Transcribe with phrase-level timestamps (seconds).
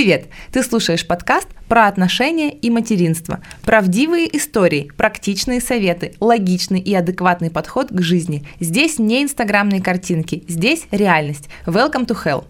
[0.00, 0.30] Привет!
[0.50, 3.40] Ты слушаешь подкаст про отношения и материнство.
[3.60, 8.42] Правдивые истории, практичные советы, логичный и адекватный подход к жизни.
[8.60, 11.50] Здесь не инстаграмные картинки, здесь реальность.
[11.66, 12.46] Welcome to hell.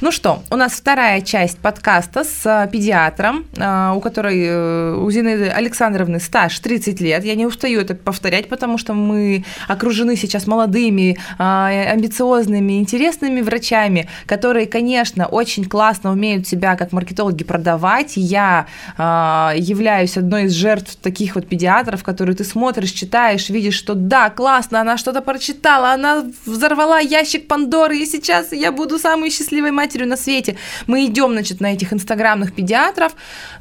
[0.00, 5.10] Ну что, у нас вторая часть подкаста с э, педиатром, э, у которой э, у
[5.10, 7.24] Зинаиды Александровны стаж 30 лет.
[7.24, 14.66] Я не устаю это повторять, потому что мы окружены сейчас молодыми, амбициозными, интересными врачами, которые,
[14.66, 18.14] конечно, очень классно умеют себя как маркетологи продавать.
[18.16, 18.66] Я
[18.98, 24.80] являюсь одной из жертв таких вот педиатров, которые ты смотришь, читаешь, видишь, что да, классно,
[24.80, 30.08] она что-то прочитала, она взорвала ящик Пандоры, и сейчас я буду самый счастливый счастливой матерью
[30.08, 30.56] на свете.
[30.86, 33.12] Мы идем, значит, на этих инстаграмных педиатров,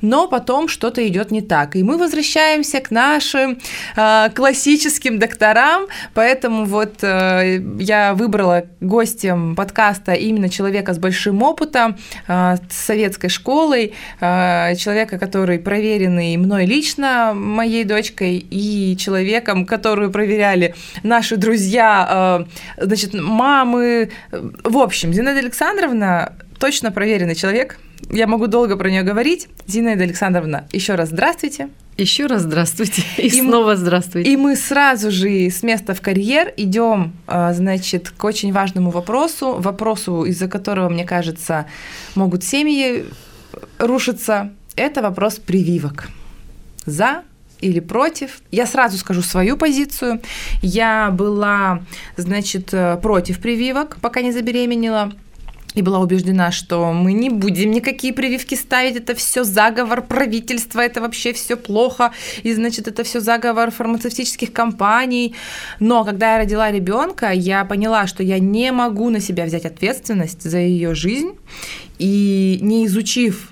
[0.01, 1.75] но потом что-то идет не так.
[1.75, 3.57] И мы возвращаемся к нашим
[3.97, 11.97] э, классическим докторам, поэтому вот э, я выбрала гостем подкаста именно человека с большим опытом,
[12.27, 20.11] э, с советской школой, э, человека, который проверенный мной лично, моей дочкой, и человеком, которую
[20.11, 20.73] проверяли
[21.03, 22.45] наши друзья,
[22.77, 24.09] э, значит, мамы.
[24.63, 27.79] В общем, Зинаида Александровна Александровна точно проверенный человек.
[28.09, 29.47] Я могу долго про нее говорить.
[29.65, 31.69] Зинаида Александровна, еще раз здравствуйте.
[31.97, 34.29] Еще раз здравствуйте и, и снова здравствуйте.
[34.29, 39.53] И мы сразу же с места в карьер идем, а, значит, к очень важному вопросу,
[39.53, 41.65] вопросу, из-за которого, мне кажется,
[42.15, 43.05] могут семьи
[43.77, 44.51] рушиться.
[44.75, 46.09] Это вопрос прививок.
[46.85, 47.23] За
[47.61, 48.41] или против.
[48.51, 50.21] Я сразу скажу свою позицию.
[50.61, 51.83] Я была,
[52.17, 55.13] значит, против прививок, пока не забеременела
[55.75, 61.01] и была убеждена, что мы не будем никакие прививки ставить, это все заговор правительства, это
[61.01, 62.11] вообще все плохо,
[62.43, 65.35] и значит это все заговор фармацевтических компаний.
[65.79, 70.43] Но когда я родила ребенка, я поняла, что я не могу на себя взять ответственность
[70.43, 71.33] за ее жизнь,
[71.99, 73.51] и не изучив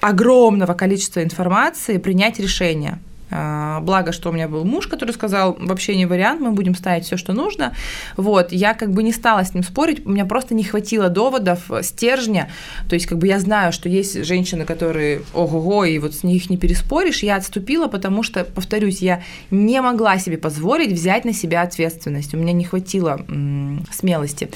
[0.00, 2.98] огромного количества информации, принять решение.
[3.30, 7.04] А, благо, что у меня был муж, который сказал, вообще не вариант, мы будем ставить
[7.04, 7.74] все, что нужно.
[8.16, 11.70] Вот, я как бы не стала с ним спорить, у меня просто не хватило доводов,
[11.82, 12.50] стержня.
[12.88, 16.50] То есть, как бы я знаю, что есть женщины, которые ого-го, и вот с них
[16.50, 17.22] не переспоришь.
[17.22, 22.34] Я отступила, потому что, повторюсь, я не могла себе позволить взять на себя ответственность.
[22.34, 24.50] У меня не хватило м- смелости.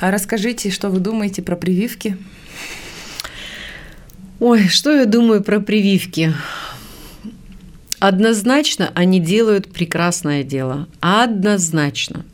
[0.00, 2.16] Расскажите, что вы думаете про прививки?
[4.40, 6.32] Ой, что я думаю про прививки?
[8.00, 10.86] Однозначно они делают прекрасное дело.
[11.00, 12.24] Однозначно.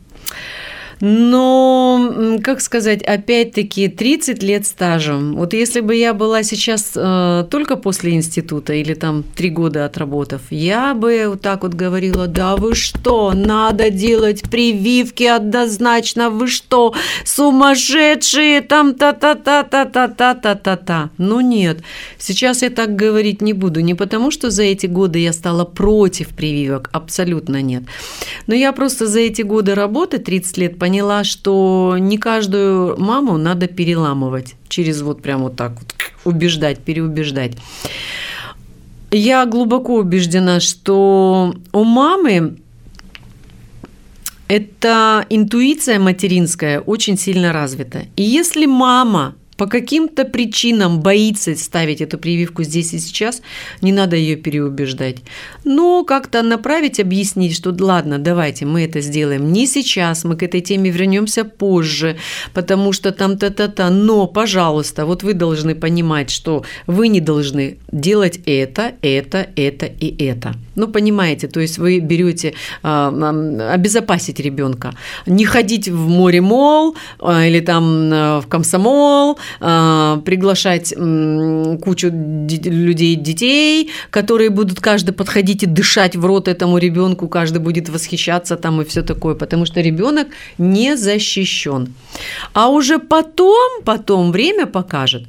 [1.01, 5.35] Но, как сказать, опять-таки 30 лет стажем.
[5.35, 10.41] Вот если бы я была сейчас э, только после института или там 3 года отработав,
[10.49, 16.93] я бы вот так вот говорила, да вы что, надо делать прививки однозначно, вы что,
[17.25, 21.09] сумасшедшие, там та-та-та-та-та-та-та-та-та.
[21.17, 21.79] Но нет,
[22.17, 26.29] сейчас я так говорить не буду, не потому что за эти годы я стала против
[26.29, 27.83] прививок, абсолютно нет.
[28.47, 33.65] Но я просто за эти годы работы, 30 лет поняла, что не каждую маму надо
[33.65, 37.53] переламывать через вот прям вот так вот убеждать, переубеждать.
[39.09, 42.57] Я глубоко убеждена, что у мамы
[44.47, 48.03] эта интуиция материнская очень сильно развита.
[48.15, 53.41] И если мама по каким-то причинам боится ставить эту прививку здесь и сейчас,
[53.81, 55.17] не надо ее переубеждать.
[55.63, 60.61] Но как-то направить, объяснить, что ладно, давайте мы это сделаем не сейчас, мы к этой
[60.61, 62.17] теме вернемся позже,
[62.53, 63.89] потому что там та-та-та.
[63.89, 70.25] Но, пожалуйста, вот вы должны понимать, что вы не должны делать это, это, это и
[70.25, 70.55] это.
[70.75, 74.93] Ну, понимаете, то есть вы берете э, обезопасить ребенка,
[75.25, 82.09] не ходить в море мол э, или там э, в комсомол, э, приглашать э, кучу
[82.09, 88.55] людей, детей, которые будут каждый подходить и дышать в рот этому ребенку, каждый будет восхищаться
[88.55, 91.93] там и все такое, потому что ребенок не защищен.
[92.53, 95.23] А уже потом, потом время покажет.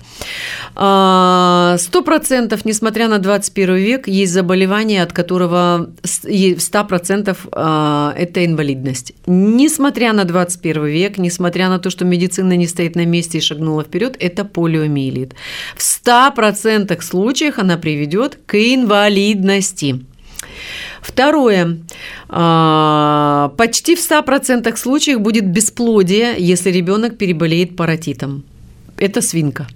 [0.72, 9.12] Сто процентов, несмотря на 21 век, есть заболевания, от которого 100% а, это инвалидность.
[9.26, 13.82] Несмотря на 21 век, несмотря на то, что медицина не стоит на месте и шагнула
[13.82, 15.34] вперед, это полиомиелит.
[15.74, 20.04] В 100% случаях она приведет к инвалидности.
[21.02, 21.78] Второе.
[22.28, 28.44] А, почти в 100% случаях будет бесплодие, если ребенок переболеет паротитом.
[28.98, 29.66] Это свинка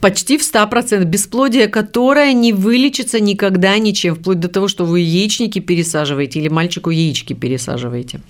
[0.00, 1.04] почти в 100%.
[1.04, 6.90] Бесплодие, которое не вылечится никогда ничем, вплоть до того, что вы яичники пересаживаете или мальчику
[6.90, 8.20] яички пересаживаете.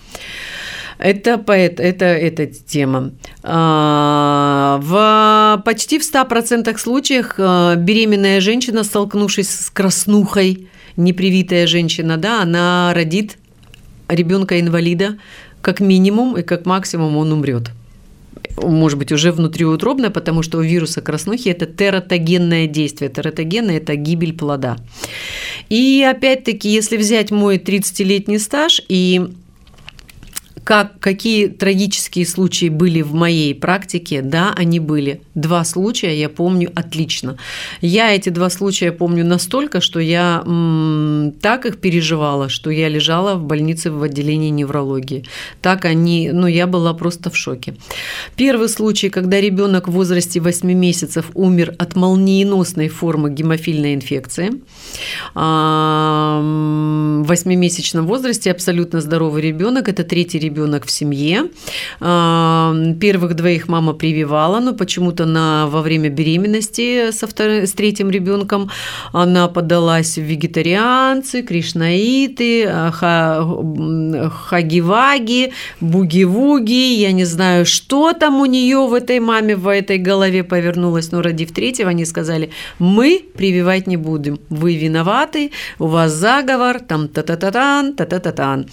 [0.99, 3.13] Это, это, это, это тема.
[3.43, 12.43] А, в почти в 100% случаях а, беременная женщина, столкнувшись с краснухой, непривитая женщина, да,
[12.43, 13.39] она родит
[14.09, 15.19] ребенка-инвалида,
[15.61, 17.71] как минимум и как максимум он умрет
[18.63, 23.11] может быть, уже внутриутробно, потому что у вируса краснухи это тератогенное действие.
[23.11, 24.79] Тератогенное– это гибель плода.
[25.69, 29.29] И опять-таки, если взять мой 30-летний стаж и
[30.69, 34.21] как, какие трагические случаи были в моей практике?
[34.21, 35.23] Да, они были.
[35.35, 37.39] Два случая я помню отлично.
[37.81, 40.43] Я эти два случая помню настолько, что я
[41.41, 45.25] так их переживала, что я лежала в больнице в отделении неврологии.
[45.63, 47.75] Так они, ну, я была просто в шоке.
[48.37, 54.51] Первый случай, когда ребенок в возрасте 8 месяцев умер от молниеносной формы гемофильной инфекции.
[55.33, 55.39] В
[57.27, 61.51] 8-месячном возрасте абсолютно здоровый ребенок, это третий ребенок ребенок в семье.
[62.01, 68.71] Первых двоих мама прививала, но почему-то на, во время беременности со вторым, с третьим ребенком
[69.13, 73.47] она подалась в вегетарианцы, кришнаиты, ха,
[74.49, 80.43] хагиваги, буги-вуги, я не знаю, что там у нее в этой маме, в этой голове
[80.43, 86.81] повернулось, но родив третьего, они сказали, мы прививать не будем, вы виноваты, у вас заговор,
[86.81, 88.67] там та-та-та-тан, та-та-та-тан.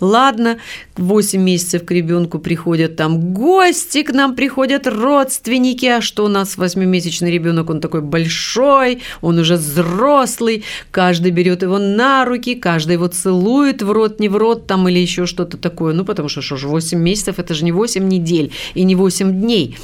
[0.00, 0.58] Ладно,
[0.96, 6.28] 8 8 месяцев к ребенку приходят там гости, к нам приходят родственники, а что у
[6.28, 12.92] нас 8-месячный ребенок, он такой большой, он уже взрослый, каждый берет его на руки, каждый
[12.92, 16.42] его целует в рот, не в рот там или еще что-то такое, ну потому что
[16.42, 19.76] что ж, 8 месяцев это же не 8 недель и не 8 дней,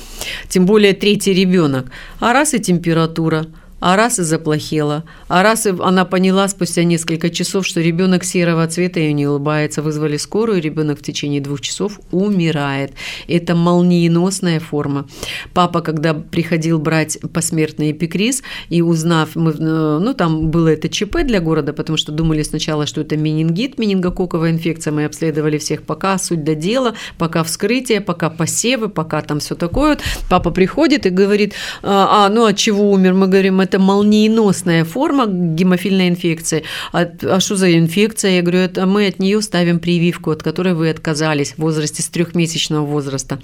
[0.48, 1.86] тем более третий ребенок,
[2.20, 3.46] а раз и температура,
[3.80, 8.66] а раз и заплохела, а раз и она поняла спустя несколько часов, что ребенок серого
[8.66, 12.92] цвета и не улыбается, вызвали скорую, ребенок в течение двух часов умирает.
[13.28, 15.06] Это молниеносная форма.
[15.54, 21.18] Папа, когда приходил брать посмертный эпикриз и узнав, мы, э, ну там было это ЧП
[21.24, 26.18] для города, потому что думали сначала, что это менингит, менингококковая инфекция, мы обследовали всех пока,
[26.18, 29.98] суть до дела, пока вскрытие, пока посевы, пока там все такое.
[30.28, 33.14] Папа приходит и говорит, а, а ну от чего умер?
[33.14, 36.64] Мы говорим, это молниеносная форма гемофильной инфекции.
[36.92, 38.36] А, а что за инфекция?
[38.36, 42.06] Я говорю, это мы от нее ставим прививку, от которой вы отказались в возрасте с
[42.06, 43.38] трехмесячного возраста.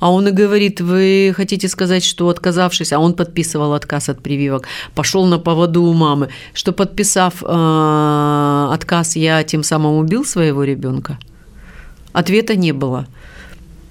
[0.00, 4.66] А он и говорит, вы хотите сказать, что отказавшись, а он подписывал отказ от прививок,
[4.94, 11.18] пошел на поводу у мамы, что подписав э, отказ, я тем самым убил своего ребенка?
[12.12, 13.06] Ответа не было.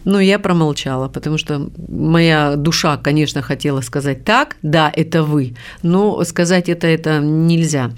[0.05, 6.23] Но я промолчала, потому что моя душа, конечно, хотела сказать так, да, это вы, но
[6.23, 7.91] сказать это, это нельзя.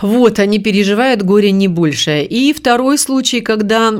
[0.00, 2.22] Вот, они переживают горе не больше.
[2.22, 3.92] И второй случай, когда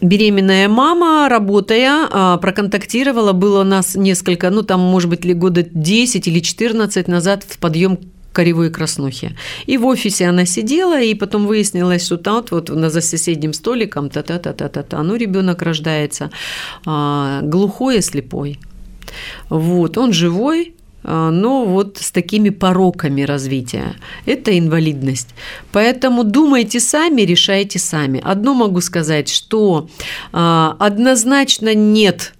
[0.00, 5.62] беременная мама, работая, а, проконтактировала, было у нас несколько, ну там, может быть, ли года
[5.62, 7.98] 10 или 14 назад в подъем
[8.36, 9.34] коревой краснухи.
[9.68, 14.10] И в офисе она сидела, и потом выяснилось, что там вот, вот за соседним столиком
[14.10, 16.30] та-та-та-та-та-та, ну, ребенок рождается
[16.84, 18.58] а, глухой и слепой.
[19.48, 23.94] Вот, он живой, а, но вот с такими пороками развития.
[24.26, 25.28] Это инвалидность.
[25.72, 28.20] Поэтому думайте сами, решайте сами.
[28.22, 29.88] Одно могу сказать, что
[30.32, 32.34] а, однозначно нет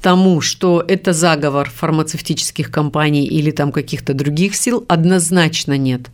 [0.00, 6.10] тому, что это заговор фармацевтических компаний или там каких-то других сил, однозначно нет.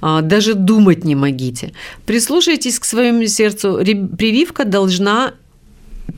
[0.00, 1.72] А, даже думать не могите.
[2.06, 3.78] Прислушайтесь к своему сердцу.
[4.16, 5.34] Прививка должна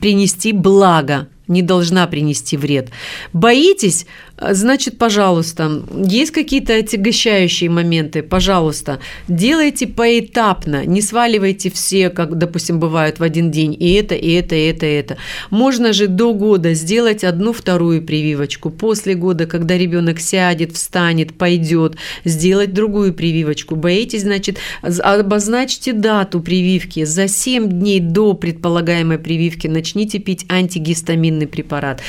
[0.01, 2.89] принести благо, не должна принести вред.
[3.33, 4.05] Боитесь,
[4.41, 13.19] Значит, пожалуйста, есть какие-то отягощающие моменты, пожалуйста, делайте поэтапно, не сваливайте все, как, допустим, бывает
[13.19, 15.17] в один день, и это, и это, и это, и это.
[15.49, 21.97] Можно же до года сделать одну вторую прививочку, после года, когда ребенок сядет, встанет, пойдет,
[22.23, 23.75] сделать другую прививочку.
[23.75, 27.03] Боитесь, значит, обозначьте дату прививки.
[27.03, 32.01] За 7 дней до предполагаемой прививки начните пить антигистаминный препарат.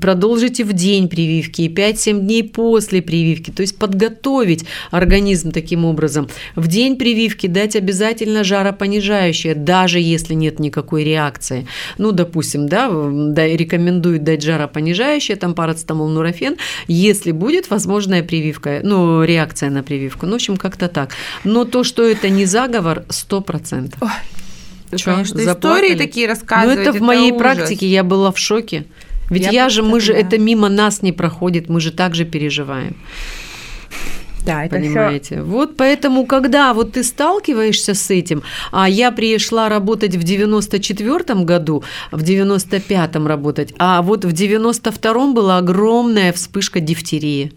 [0.00, 6.28] Продолжите в день прививки 5-7 дней после прививки, то есть подготовить организм таким образом.
[6.54, 11.66] В день прививки дать обязательно жаропонижающее, даже если нет никакой реакции.
[11.98, 16.56] Ну, допустим, да, да рекомендуют дать жаропонижающее, там парацетамол, нурофен,
[16.88, 20.26] если будет возможная прививка, ну, реакция на прививку.
[20.26, 21.10] Ну, в общем, как-то так.
[21.44, 23.94] Но то, что это не заговор, 100%.
[24.00, 24.08] Ой.
[24.94, 26.84] Что, конечно, истории такие рассказывают.
[26.84, 27.42] Ну, это в моей ужас.
[27.42, 28.86] практике я была в шоке.
[29.30, 32.96] Ведь я, я же, мы же, это мимо нас не проходит, мы же также переживаем.
[34.46, 35.42] Да, это Понимаете?
[35.42, 41.82] Вот поэтому, когда вот ты сталкиваешься с этим, а я пришла работать в 94 году,
[42.12, 47.52] в 95-м работать, а вот в 92-м была огромная вспышка дифтерии.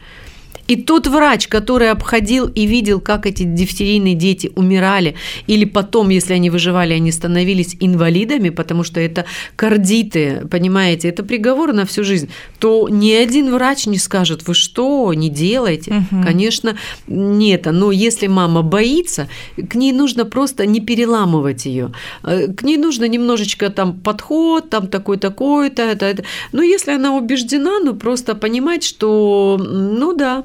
[0.69, 5.15] И тот врач, который обходил и видел, как эти дифтерийные дети умирали,
[5.47, 11.73] или потом, если они выживали, они становились инвалидами, потому что это кардиты, понимаете, это приговор
[11.73, 16.05] на всю жизнь, то ни один врач не скажет, вы что, не делайте.
[16.11, 16.23] Угу.
[16.23, 17.65] Конечно, нет.
[17.65, 21.93] Но если мама боится, к ней нужно просто не переламывать ее.
[22.23, 25.81] Э, к ней нужно немножечко там подход, там такой-такой-то.
[25.81, 26.23] Это, это.
[26.51, 30.43] Но если она убеждена, ну просто понимать, что, ну да,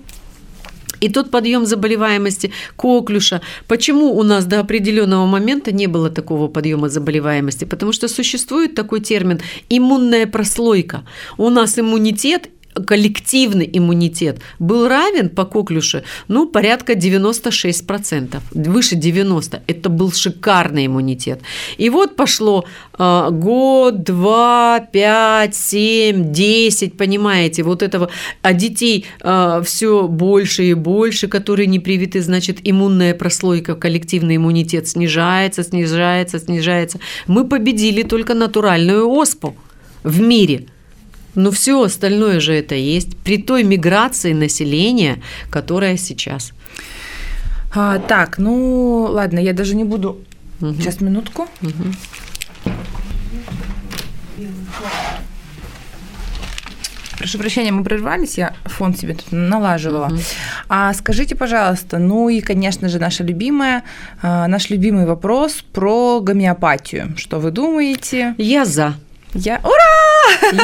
[1.05, 3.43] и тот подъем заболеваемости коклюша.
[3.69, 7.67] Почему у нас до определенного момента не было такого подъема заболеваемости?
[7.67, 11.03] Потому что существует такой термин иммунная прослойка.
[11.37, 19.61] У нас иммунитет коллективный иммунитет был равен по коклюше, ну, порядка 96%, выше 90%.
[19.67, 21.41] Это был шикарный иммунитет.
[21.79, 22.65] И вот пошло
[22.99, 28.11] э, год, два, пять, семь, десять, понимаете, вот этого,
[28.43, 34.89] а детей э, все больше и больше, которые не привиты, значит, иммунная прослойка, коллективный иммунитет
[34.89, 36.99] снижается, снижается, снижается.
[37.27, 39.57] Мы победили только натуральную оспу
[40.03, 40.67] в мире–
[41.35, 46.53] но все остальное же это есть при той миграции населения, которая сейчас.
[47.75, 50.21] А, так, ну ладно, я даже не буду.
[50.61, 50.75] Угу.
[50.75, 51.49] Сейчас минутку.
[51.63, 51.73] Угу.
[57.19, 60.07] Прошу прощения, мы прервались, я фон себе тут налаживала.
[60.07, 60.19] Угу.
[60.69, 63.83] А скажите, пожалуйста, ну и, конечно же, наша любимая,
[64.23, 67.15] наш любимый вопрос про гомеопатию.
[67.17, 68.35] Что вы думаете?
[68.37, 68.95] Я за.
[69.33, 69.59] Я...
[69.65, 70.14] Ура!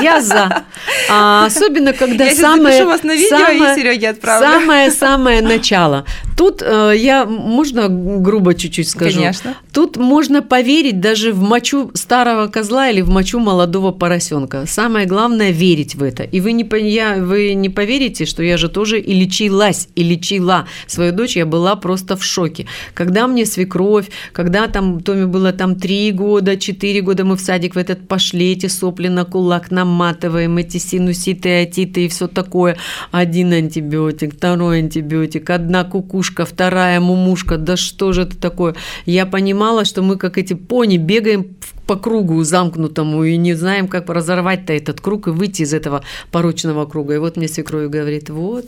[0.02, 0.64] Я за.
[1.10, 2.84] А, особенно, когда я самое...
[2.84, 4.46] вас на видео самое, и Сереге отправлю.
[4.46, 6.04] Самое-самое начало.
[6.36, 9.18] Тут э, я, можно грубо чуть-чуть скажу?
[9.18, 9.54] Конечно.
[9.72, 14.64] Тут можно поверить даже в мочу старого козла или в мочу молодого поросенка.
[14.66, 16.22] Самое главное– верить в это.
[16.22, 20.66] И вы не, я, вы не поверите, что я же тоже и лечилась, и лечила
[20.86, 21.36] свою дочь.
[21.36, 22.66] Я была просто в шоке.
[22.94, 27.74] Когда мне свекровь, когда там Томе было там три года, четыре года, мы в садик
[27.74, 32.76] в этот пошли, эти сопли на кулак наматываем, эти синуситы, атиты и все такое.
[33.10, 37.56] Один антибиотик, второй антибиотик, одна кукушка, вторая мумушка.
[37.56, 38.74] Да что же это такое?
[39.06, 44.08] Я понимала, что мы как эти пони бегаем по кругу замкнутому и не знаем, как
[44.08, 47.14] разорвать-то этот круг и выйти из этого порочного круга.
[47.14, 48.66] И вот мне свекровь говорит, вот,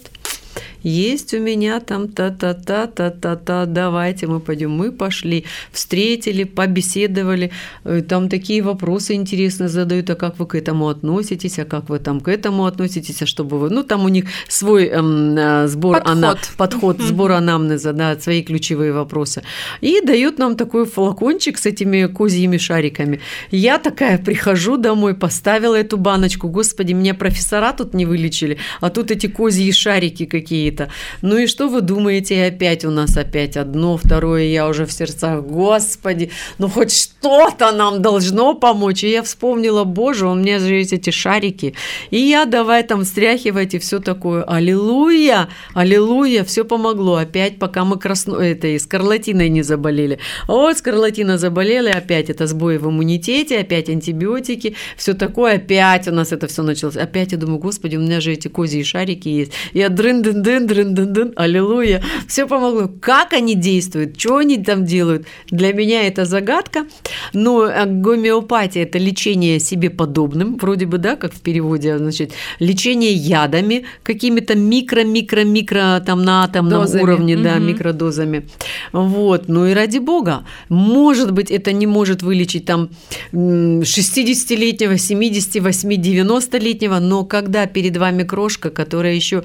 [0.82, 4.71] есть у меня там та-та-та-та-та-та, давайте мы пойдем.
[4.73, 7.50] Мы пошли, встретили, побеседовали,
[7.85, 11.99] э, там такие вопросы интересные задают, а как вы к этому относитесь, а как вы
[11.99, 13.71] там к этому относитесь, а чтобы вы...
[13.71, 18.42] Ну, там у них свой эм, э, сбор, подход, ана, подход сбор анамнеза, да, свои
[18.42, 19.42] ключевые вопросы.
[19.80, 23.21] И дают нам такой флакончик с этими козьими шариками.
[23.50, 29.11] Я такая прихожу домой, поставила эту баночку, господи, меня профессора тут не вылечили, а тут
[29.11, 30.88] эти козьи шарики какие какие-то.
[31.22, 35.44] Ну и что вы думаете, опять у нас опять одно, второе, я уже в сердцах,
[35.44, 39.04] господи, ну хоть что-то нам должно помочь.
[39.04, 41.75] И я вспомнила, боже, у меня же есть эти шарики,
[42.11, 44.42] и я давай там встряхивать и все такое.
[44.42, 47.16] Аллилуйя, аллилуйя, все помогло.
[47.16, 48.37] Опять, пока мы красно...
[48.37, 50.18] этой скарлатиной не заболели.
[50.49, 56.32] Вот скарлатина заболели, опять это сбои в иммунитете, опять антибиотики, все такое, опять у нас
[56.32, 56.96] это все началось.
[56.96, 59.52] Опять я думаю, господи, у меня же эти козьи шарики есть.
[59.72, 62.02] Я дрын дын дын дрын дын дын аллилуйя.
[62.26, 62.90] Все помогло.
[63.00, 65.26] Как они действуют, что они там делают?
[65.50, 66.86] Для меня это загадка.
[67.32, 73.12] Но э, гомеопатия– это лечение себе подобным, вроде бы, да, как в переводе, значит, лечение
[73.12, 77.02] ядами, какими-то микро-микро-микро там на атомном Дозами.
[77.02, 77.64] уровне, да, угу.
[77.64, 78.48] микродозами.
[78.92, 80.44] Вот, ну и ради бога.
[80.68, 82.90] Может быть, это не может вылечить там
[83.32, 89.42] 60-летнего, 70, 8, 90-летнего, но когда перед вами крошка, которая еще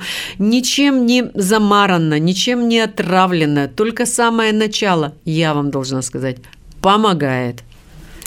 [0.77, 6.37] ничем не замарана, ничем не отравлена, только самое начало, я вам должна сказать,
[6.81, 7.63] помогает.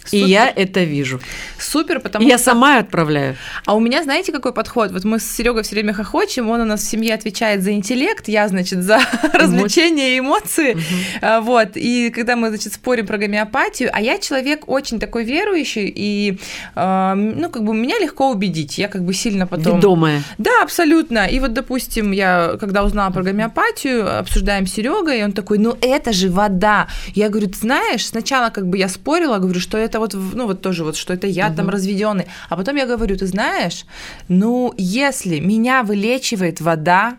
[0.04, 0.25] Супер.
[0.25, 1.21] И я это вижу.
[1.59, 2.50] Супер, потому я что...
[2.50, 3.37] Я сама отправляю.
[3.66, 4.90] А у меня, знаете, какой подход?
[4.92, 8.26] Вот мы с Серегой все время хохочем, он у нас в семье отвечает за интеллект,
[8.28, 9.00] я, значит, за
[9.33, 10.73] развлечения и эмоции.
[10.73, 11.42] Угу.
[11.42, 11.71] Вот.
[11.75, 16.38] И когда мы, значит, спорим про гомеопатию, а я человек очень такой верующий, и,
[16.75, 18.78] э, ну, как бы меня легко убедить.
[18.78, 19.76] Я как бы сильно потом...
[19.76, 20.23] Ведомая.
[20.38, 21.26] Да, абсолютно.
[21.26, 25.76] И вот, допустим, я, когда узнала про гомеопатию, обсуждаем с Серегой, и он такой, ну,
[25.80, 26.88] это же вода.
[27.14, 30.63] Я говорю, ты знаешь, сначала как бы я спорила, говорю, что это вот, ну вот
[30.63, 31.57] тоже вот, что это я угу.
[31.57, 32.27] там разведенный.
[32.49, 33.85] А потом я говорю, ты знаешь,
[34.29, 37.17] ну если меня вылечивает вода,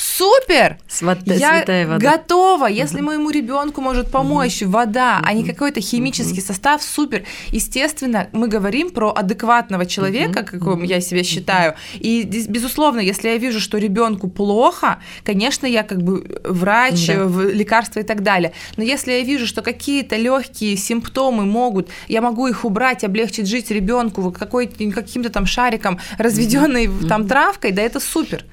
[0.00, 0.78] супер!
[0.88, 2.12] Сват- Я святая вода.
[2.12, 7.24] готова, если моему ребенку может помочь вода, а не какой-то химический состав, супер.
[7.48, 11.74] Естественно, мы говорим про адекватного человека, каким я себя считаю.
[11.94, 17.24] И безусловно, если я вижу, что ребенку плохо, конечно, я как бы врач, Да.
[17.24, 18.52] в- лекарства и так далее.
[18.76, 23.72] Но если я вижу, что какие-то легкие симптомы могут, я могу их убрать, облегчить жизнь
[23.74, 28.44] ребенку какой-то каким-то там шариком, разведенной там травкой, да это супер.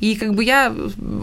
[0.00, 0.72] И как бы я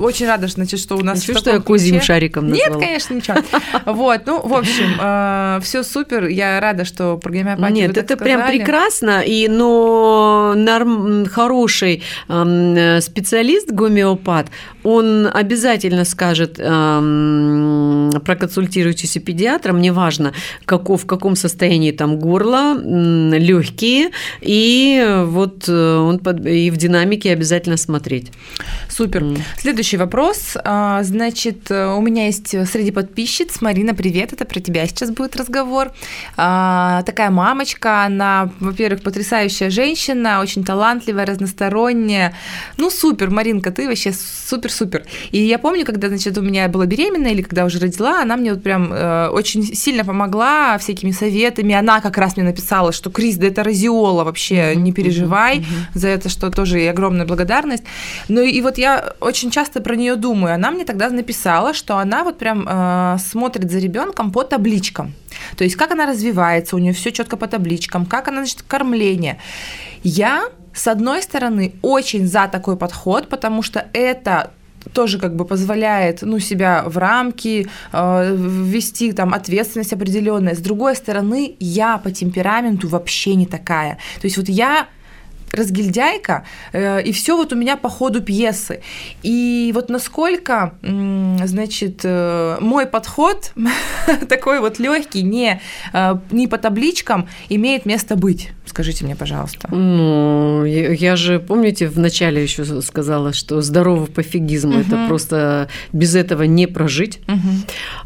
[0.01, 2.85] очень рада, значит, что у нас Ничего, что я козьим ключе- шариком Нет, назвала.
[2.85, 3.37] конечно, ничего.
[3.85, 6.27] Вот, ну, в общем, все супер.
[6.27, 13.01] Я рада, что про гомеопатию Нет, это прям прекрасно, и, но норм, хороший эм, э,
[13.01, 14.47] специалист, гомеопат,
[14.83, 20.33] он обязательно скажет, эм, проконсультируйтесь у педиатра, мне важно,
[20.65, 24.09] каков, в каком состоянии там горло, легкие,
[24.41, 28.31] и вот э, он под- и в динамике обязательно смотреть.
[28.89, 29.23] Супер.
[29.23, 29.37] М.
[29.57, 30.55] Следующий вопрос.
[30.63, 35.35] А, Значит, э, у меня есть среди подписчиц Марина, привет, это про тебя сейчас будет
[35.35, 35.91] разговор.
[36.37, 42.33] А, Такая мамочка, она, во-первых, потрясающая женщина, очень талантливая, разносторонняя.
[42.77, 44.11] Ну, супер, Маринка, ты вообще
[44.71, 45.03] супер-супер.
[45.31, 48.53] И я помню, когда, значит, у меня была беременна или когда уже родила, она мне
[48.53, 51.75] вот прям э, очень сильно помогла всякими советами.
[51.75, 55.67] Она как раз мне написала, что Крис, да это разиола вообще, Мгм, не переживай мгм.
[55.93, 57.83] за это, что тоже и огромная благодарность.
[58.27, 60.55] Ну и вот я очень часто про нее думаю.
[60.55, 65.13] Она мне тогда написала, что она вот прям э, смотрит за ребенком по табличкам.
[65.57, 69.37] То есть как она развивается, у нее все четко по табличкам, как она, значит, кормление.
[70.03, 74.51] Я, с одной стороны, очень за такой подход, потому что это
[74.93, 80.55] тоже как бы позволяет ну, себя в рамки, э, ввести там ответственность определенная.
[80.55, 83.97] С другой стороны, я по темпераменту вообще не такая.
[84.19, 84.87] То есть вот я
[85.53, 88.81] разгильдяйка, э, и все вот у меня по ходу пьесы.
[89.23, 93.53] И вот насколько, значит, э, мой подход
[94.29, 95.61] такой вот легкий, не,
[95.93, 98.49] э, не по табличкам, имеет место быть.
[98.65, 99.67] Скажите мне, пожалуйста.
[99.73, 105.07] Ну, я, я же, помните, в начале еще сказала, что здоровый пофигизм это Мгм.
[105.07, 107.19] просто без этого не прожить.
[107.27, 107.63] Мгм.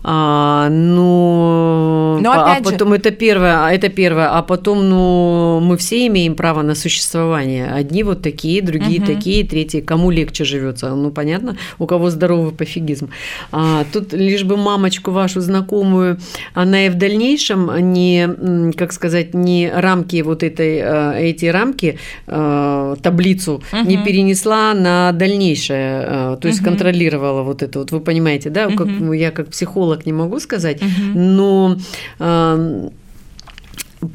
[0.08, 5.60] А, ну, Но а опять же- потом это первое, а это первое, а потом, ну,
[5.62, 7.68] мы все имеем право на существование.
[7.80, 9.08] Одни вот такие, другие Мгм.
[9.08, 9.82] такие, третьи.
[9.82, 10.90] Кому легче живется?
[10.96, 13.10] Ну, понятно, у кого здоровый пофигизм.
[13.52, 16.18] А, тут лишь бы мамочку вашу знакомую,
[16.54, 22.96] она и в дальнейшем не, как сказать, не рамки вот этой, э, эти рамки, э,
[23.02, 24.06] таблицу не Мгм.
[24.06, 26.70] перенесла на дальнейшее, э, то есть Мгм.
[26.70, 29.14] контролировала вот это вот, вы понимаете, да, как Мгм.
[29.14, 31.36] я как психолог не могу сказать, Мгм.
[31.36, 31.78] но
[32.20, 32.90] э,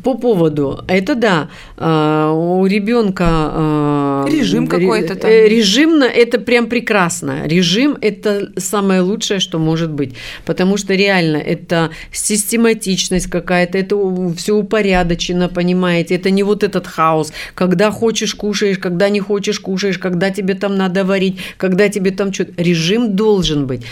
[0.05, 5.31] по поводу, это да, э, у ребенка Режим какой-то там.
[5.31, 7.47] Режимно это прям прекрасно.
[7.47, 10.15] Режим это самое лучшее, что может быть,
[10.45, 13.97] потому что реально это систематичность какая-то, это
[14.37, 19.99] все упорядочено, понимаете, это не вот этот хаос, когда хочешь кушаешь, когда не хочешь кушаешь,
[19.99, 22.53] когда тебе там надо варить, когда тебе там что-то.
[22.63, 23.83] Режим должен быть.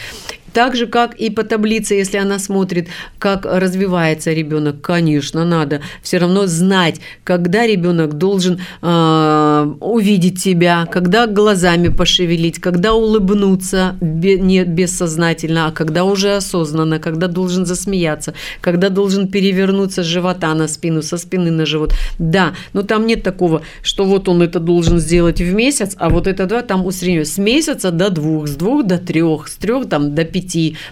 [0.52, 6.18] Так же, как и по таблице, если она смотрит, как развивается ребенок, конечно, надо все
[6.18, 14.64] равно знать, когда ребенок должен э, увидеть тебя, когда глазами пошевелить, когда улыбнуться бе- не
[14.64, 21.02] бессознательно, а когда уже осознанно, когда должен засмеяться, когда должен перевернуться с живота на спину,
[21.02, 21.92] со спины на живот.
[22.18, 26.26] Да, но там нет такого, что вот он это должен сделать в месяц, а вот
[26.26, 30.14] это два там усреднено с месяца до двух, с двух до трех, с трех там
[30.14, 30.37] до пяти,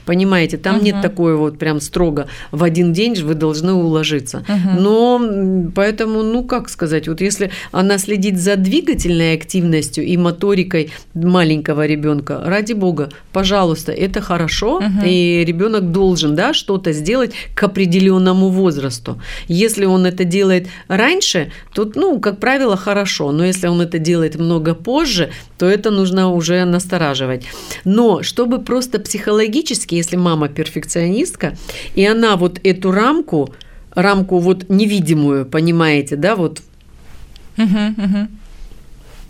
[0.04, 1.02] понимаете, там нет Мгм.
[1.02, 4.44] такое вот прям строго в один день же вы должны уложиться.
[4.48, 4.82] Мгм.
[4.82, 11.86] Но поэтому, ну как сказать, вот если она следит за двигательной активностью и моторикой маленького
[11.86, 15.02] ребенка, ради бога, пожалуйста, это хорошо, Мгм.
[15.04, 19.20] и ребенок должен, да, что-то сделать к определенному возрасту.
[19.48, 24.36] Если он это делает раньше, то, ну, как правило, хорошо, но если он это делает
[24.36, 27.44] много позже, то это нужно уже настораживать.
[27.84, 29.35] Но чтобы просто психологически,
[29.96, 31.56] если мама перфекционистка,
[31.94, 33.54] и она вот эту рамку,
[33.94, 36.62] рамку вот невидимую, понимаете, да, вот.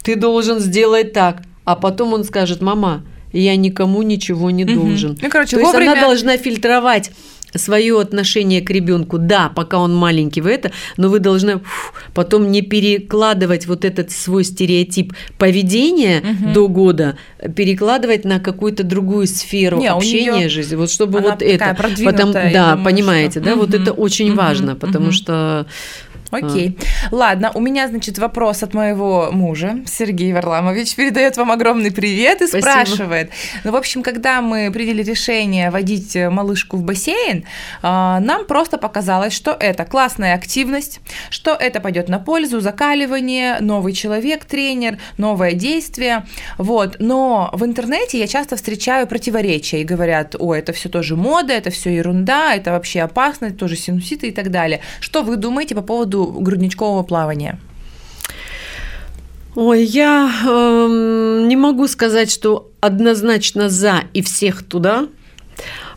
[0.02, 5.18] Ты должен сделать так, а потом он скажет, мама, я никому ничего не должен.
[5.20, 7.10] Ну, короче, То есть вовремя- она должна фильтровать
[7.58, 12.50] свое отношение к ребенку, да, пока он маленький в это, но вы должны фу, потом
[12.50, 16.52] не перекладывать вот этот свой стереотип поведения Мгм.
[16.52, 17.16] до года,
[17.54, 22.12] перекладывать на какую-то другую сферу Не, общения жизни, вот чтобы вот это, я
[22.52, 23.82] да, думаю, понимаете, что- да, вот Мгм.
[23.82, 24.36] это очень Мгм.
[24.36, 25.12] важно, потому Мгм.
[25.12, 25.66] что
[26.30, 26.76] Окей.
[27.10, 27.14] А.
[27.14, 29.78] Ладно, у меня, значит, вопрос от моего мужа.
[29.86, 32.70] Сергей Варламович передает вам огромный привет и Спасибо.
[32.70, 33.30] спрашивает.
[33.64, 37.44] Ну, в общем, когда мы приняли решение водить малышку в бассейн,
[37.82, 43.92] а, нам просто показалось, что это классная активность, что это пойдет на пользу, закаливание, новый
[43.92, 46.26] человек, тренер, новое действие.
[46.58, 46.96] Вот.
[46.98, 51.70] Но в интернете я часто встречаю противоречия и говорят, о, это все тоже мода, это
[51.70, 54.80] все ерунда, это вообще опасно, это тоже синуситы и так далее.
[55.00, 57.58] Что вы думаете по поводу грудничкового плавания?
[59.54, 65.08] Ой, я э, не могу сказать, что однозначно за и всех туда.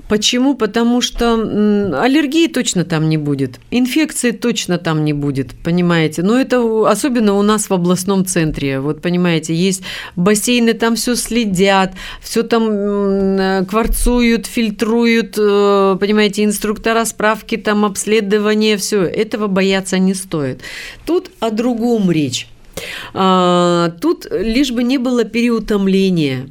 [0.09, 0.55] Почему?
[0.55, 6.23] Потому что аллергии точно там не будет, инфекции точно там не будет, понимаете?
[6.23, 8.79] Но это особенно у нас в областном центре.
[8.79, 9.83] Вот понимаете, есть
[10.15, 19.03] бассейны, там все следят, все там кварцуют, фильтруют, э, понимаете, инструктора, справки, там обследование, все.
[19.03, 20.61] Этого бояться не стоит.
[21.05, 22.47] Тут о другом речь.
[23.13, 26.49] А, тут лишь бы не было переутомления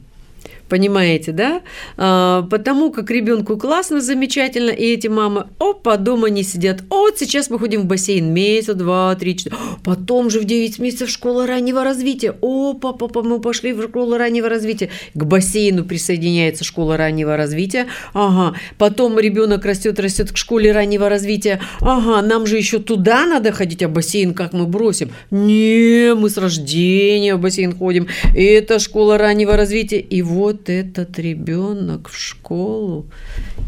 [0.68, 1.62] Понимаете, да?
[1.96, 6.82] А, потому как ребенку классно, замечательно, и эти мамы, опа, дома не сидят.
[6.90, 9.56] Вот сейчас мы ходим в бассейн месяц, два, три, четыре.
[9.82, 12.34] Потом же в 9 месяцев школа раннего развития.
[12.42, 14.90] Опа, папа, мы пошли в школу раннего развития.
[15.14, 17.86] К бассейну присоединяется школа раннего развития.
[18.12, 18.56] Ага.
[18.76, 21.60] Потом ребенок растет, растет к школе раннего развития.
[21.80, 25.10] Ага, нам же еще туда надо ходить, а бассейн как мы бросим?
[25.30, 28.08] Не, мы с рождения в бассейн ходим.
[28.34, 30.00] Это школа раннего развития.
[30.00, 33.06] И вот вот этот ребенок в школу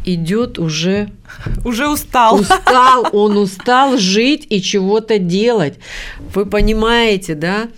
[0.04, 1.10] идет уже...
[1.64, 2.40] Уже устал.
[2.40, 5.78] Устал, он устал жить и чего-то делать.
[6.34, 7.68] Вы понимаете, да?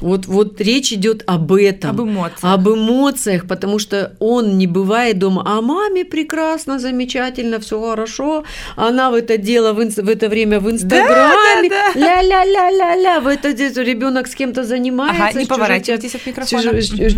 [0.00, 1.90] Вот, вот речь идет об этом.
[1.90, 2.38] Об эмоциях.
[2.42, 8.44] Об эмоциях, потому что он не бывает дома, а маме прекрасно, замечательно, все хорошо.
[8.76, 11.68] Она в это дело в, в это время в Инстаграме.
[11.68, 12.00] Да, да, да.
[12.00, 13.20] Ля-ля-ля-ля-ля.
[13.20, 13.48] В это
[13.82, 15.24] ребенок с кем-то занимается.
[15.24, 16.62] Ага, не поворачивайтесь от микрофона.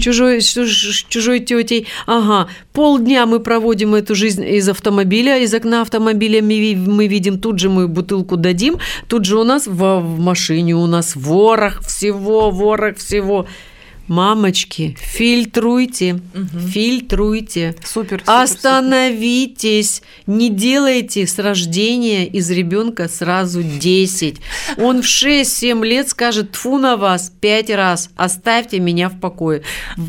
[0.01, 0.41] Чужой, чужой,
[1.09, 1.87] чужой тетей.
[2.07, 2.49] Ага.
[2.73, 7.69] Полдня мы проводим эту жизнь из автомобиля, из окна автомобиля мы, мы видим, тут же
[7.69, 12.72] мы бутылку дадим, тут же у нас в, в машине у нас ворох всего, ворох
[12.73, 13.47] ворох всего.
[14.09, 16.59] Мамочки, фильтруйте, угу.
[16.59, 17.77] фильтруйте.
[17.85, 18.23] Супер, супер.
[18.27, 19.95] Остановитесь.
[19.95, 20.09] Супер.
[20.27, 24.41] Не делайте с рождения из ребенка сразу 10.
[24.79, 28.11] Он в 6-7 лет скажет тфу на вас 5 раз.
[28.17, 29.63] Оставьте меня в покое.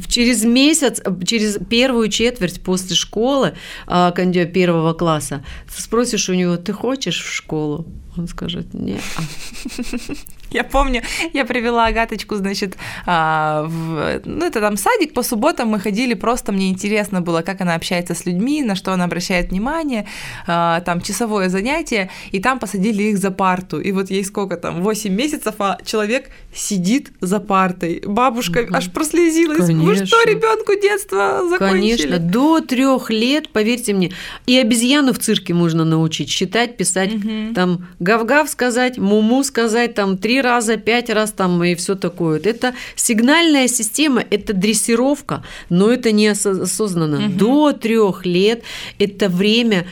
[0.08, 3.54] Через месяц, через первую четверть после школы,
[3.86, 5.46] а, первого класса,
[5.78, 7.86] спросишь у него, ты хочешь в школу?
[8.18, 9.02] Он скажет, нет.
[10.54, 11.02] Я помню,
[11.34, 16.52] я привела Агаточку, значит, а, в, ну, это там садик, по субботам мы ходили, просто
[16.52, 20.08] мне интересно было, как она общается с людьми, на что она обращает внимание,
[20.46, 24.84] а, там часовое занятие, и там посадили их за парту, и вот ей сколько там,
[24.84, 28.04] 8 месяцев, а человек сидит за партой.
[28.06, 28.76] Бабушка угу.
[28.76, 29.66] аж прослезилась.
[29.66, 29.84] Конечно.
[29.84, 32.08] Вы что, ребенку детство закончили?
[32.08, 34.12] Конечно, до трех лет, поверьте мне,
[34.46, 37.56] и обезьяну в цирке можно научить считать, писать, угу.
[37.56, 42.40] там гав-гав сказать, муму сказать, там три раза, пять раз там и все такое.
[42.44, 47.26] Это сигнальная система, это дрессировка, но это не осознанно.
[47.26, 47.34] Угу.
[47.34, 48.64] До трех лет
[49.00, 49.86] это время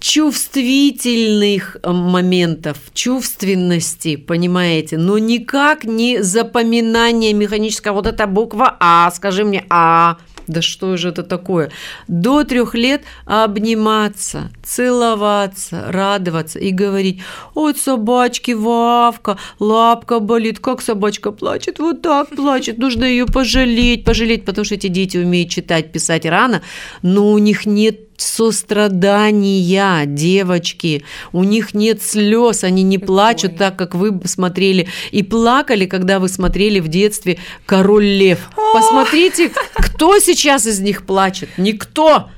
[0.00, 7.96] чувствительных э, моментов, чувственности, понимаете, но никак не запоминание механического.
[7.96, 10.16] Вот эта буква А, скажи мне А,
[10.50, 11.70] да что же это такое?
[12.08, 17.22] До трех лет обниматься, целоваться, радоваться и говорить,
[17.54, 24.44] ой, собачки, Вавка, лапка болит, как собачка плачет, вот так плачет, нужно ее пожалеть, пожалеть,
[24.44, 26.62] потому что эти дети умеют читать, писать рано,
[27.02, 31.04] но у них нет сострадания, девочки.
[31.32, 34.88] У них нет слез, они не плачут так, как вы смотрели.
[35.10, 38.50] И плакали, когда вы смотрели в детстве «Король лев».
[38.72, 41.48] Посмотрите, кто сейчас из них плачет?
[41.56, 42.28] Никто.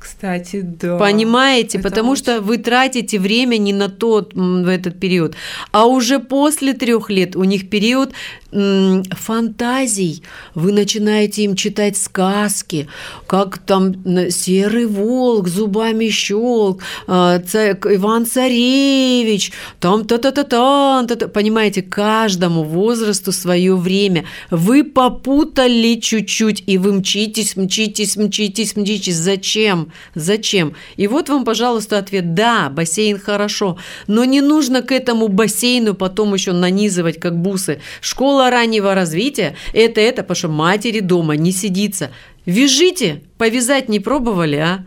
[0.00, 0.96] Кстати, да.
[0.96, 2.22] Понимаете, Это потому очень...
[2.22, 5.34] что вы тратите время не на тот в этот период,
[5.72, 8.12] а уже после трех лет у них период
[8.52, 10.22] фантазий.
[10.54, 12.88] Вы начинаете им читать сказки,
[13.26, 13.94] как там
[14.30, 24.24] серый волк зубами щелк, а, Иван Царевич, там та-та-та-та, та понимаете, каждому возрасту свое время.
[24.50, 29.16] Вы попутали чуть-чуть, и вы мчитесь, мчитесь, мчитесь, мчитесь.
[29.16, 29.92] Зачем?
[30.14, 30.74] Зачем?
[30.96, 32.34] И вот вам, пожалуйста, ответ.
[32.34, 37.80] Да, бассейн хорошо, но не нужно к этому бассейну потом еще нанизывать, как бусы.
[38.00, 42.10] Школа школа раннего развития– это это, потому что матери дома не сидится.
[42.46, 44.84] Вяжите, повязать не пробовали, а?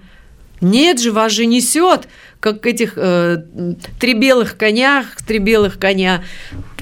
[0.61, 2.07] Нет же, вас же несет.
[2.39, 3.43] как этих э,
[3.99, 6.23] три белых конях, три белых коня.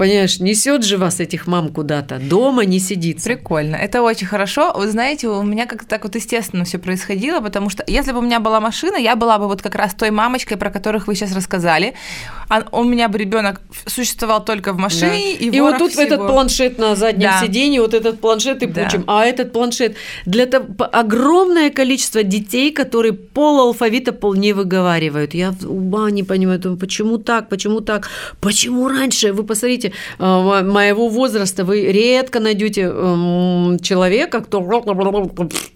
[0.02, 2.18] Понимаешь, несет же вас этих мам куда-то.
[2.18, 3.22] Дома не сидит.
[3.22, 3.76] Прикольно.
[3.76, 4.72] Это очень хорошо.
[4.76, 8.22] Вы знаете, у меня как-то так вот естественно все происходило, потому что если бы у
[8.22, 11.32] меня была машина, я была бы вот как раз той мамочкой, про которых вы сейчас
[11.36, 11.94] рассказали.
[12.48, 15.44] А у меня бы ребенок существовал только в машине, Да.
[15.44, 16.02] и, И вот тут всего.
[16.02, 17.40] этот планшет на заднем Да.
[17.46, 18.84] сиденье, вот этот планшет и Да.
[18.84, 19.94] пучим, а этот планшет.
[20.26, 25.32] Для того огромное количество детей, которые полалфавита пол не выговаривают.
[25.34, 28.08] Я ума не понимаю, думаю, почему так, почему так,
[28.40, 29.32] почему раньше?
[29.32, 34.60] Вы посмотрите, э, мо- моего возраста вы редко найдете эм, человека, кто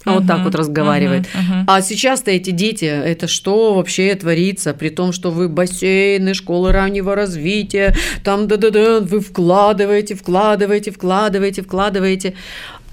[0.04, 1.26] вот так вот разговаривает.
[1.66, 4.72] А сейчас-то эти дети, это что вообще творится?
[4.74, 12.34] При том, что вы бассейны, школы раннего развития, там да-да-да, вы вкладываете, вкладываете, вкладываете, вкладываете.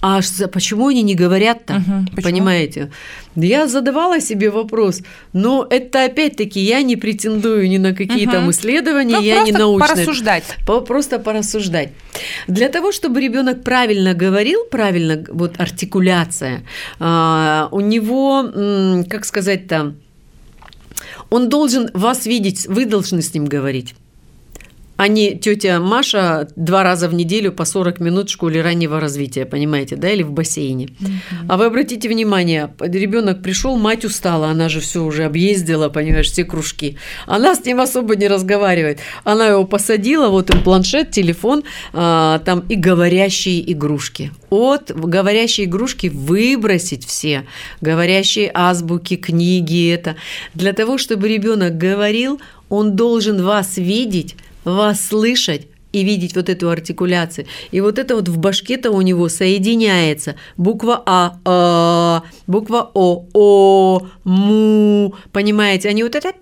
[0.06, 0.20] А
[0.52, 1.76] почему они не говорят-то?
[2.14, 2.22] Почему?
[2.24, 2.92] Понимаете?
[3.36, 8.52] Я задавала себе вопрос, но это опять-таки я не претендую ни на какие там Мгм.
[8.52, 9.88] исследования, Ну, я не просто научная.
[9.88, 10.44] порассуждать.
[10.68, 11.90] По- Просто порассуждать.
[12.48, 16.64] Для того, чтобы ребенок правильно говорил, правильно, вот артикуляция,
[17.00, 18.44] а, у него,
[19.10, 19.94] как сказать-то,
[21.30, 23.96] он должен вас видеть, вы должны с ним говорить.
[25.08, 29.96] Не тетя Маша два раза в неделю по 40 минут в школе раннего развития, понимаете,
[29.96, 30.90] да, или в бассейне.
[31.48, 36.44] А вы обратите внимание, ребенок пришел, мать устала, она же все уже объездила, понимаешь, все
[36.44, 36.98] кружки.
[37.26, 39.00] Она с ним особо не разговаривает.
[39.24, 41.64] Она его посадила, вот им планшет, телефон,
[41.94, 44.32] а, там и говорящие игрушки.
[44.50, 47.46] От говорящие игрушки выбросить все,
[47.82, 50.16] говорящие азбуки, книги, это.
[50.54, 52.40] Для того, чтобы ребенок говорил,
[52.70, 57.46] он должен вас видеть, вас слышать и видеть вот эту артикуляцию.
[57.72, 60.36] И вот это вот в башке-то у него соединяется.
[60.58, 65.16] Буква А, а, буква О, О, Му.
[65.32, 66.34] Понимаете, они вот это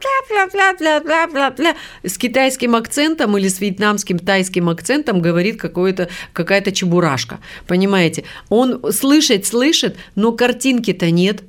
[2.03, 7.39] с китайским акцентом или с вьетнамским тайским акцентом говорит какое-то, какая-то чебурашка.
[7.67, 8.23] Понимаете?
[8.49, 11.43] Он слышать слышит, но картинки-то нет.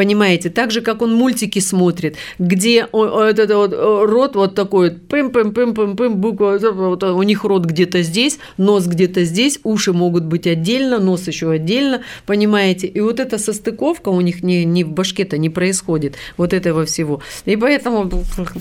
[0.00, 3.74] Понимаете, так же, как он мультики смотрит, где этот вот
[4.08, 8.38] рот вот такой, пым пым пым пым пым буква, вот у них рот где-то здесь,
[8.56, 14.08] нос где-то здесь, уши могут быть отдельно, нос еще отдельно, понимаете, и вот эта состыковка
[14.08, 17.20] у них не, не в башке-то не происходит, вот этого всего.
[17.44, 18.10] И поэтому,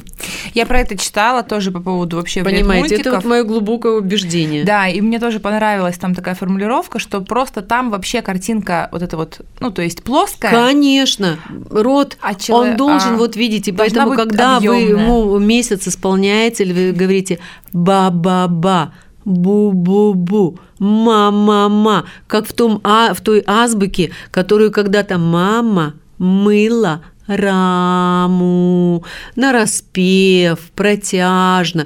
[0.54, 4.66] Я про это читала тоже по поводу вообще понимаете, это вот мое глубокое убеждение.
[4.66, 9.16] Да, и мне тоже понравилась там такая формулировка, что просто там вообще картинка вот эта
[9.16, 10.52] вот, ну, то есть плоская.
[10.52, 11.29] Конечно,
[11.70, 15.06] рот, А чело- он должен, а, вот видите, поэтому когда вы объёмная.
[15.06, 17.40] ему месяц исполняется, или вы говорите
[17.74, 18.94] ба-ба-ба,
[19.26, 29.04] бу-бу-бу, ма-ма-ма, как в, том, а, в той азбуке, которую когда-то мама мыла раму,
[29.36, 31.86] нараспев, протяжно.